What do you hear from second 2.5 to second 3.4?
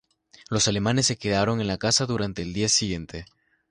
día siguiente.